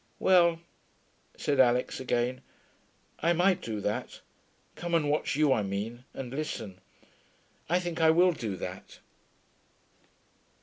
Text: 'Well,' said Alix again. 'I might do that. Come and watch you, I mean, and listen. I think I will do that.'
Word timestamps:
'Well,' 0.17 0.59
said 1.37 1.59
Alix 1.59 1.99
again. 1.99 2.41
'I 3.19 3.33
might 3.33 3.61
do 3.61 3.79
that. 3.81 4.21
Come 4.75 4.95
and 4.95 5.11
watch 5.11 5.35
you, 5.35 5.53
I 5.53 5.61
mean, 5.61 6.05
and 6.15 6.31
listen. 6.31 6.81
I 7.69 7.79
think 7.79 8.01
I 8.01 8.09
will 8.09 8.31
do 8.31 8.55
that.' 8.55 8.97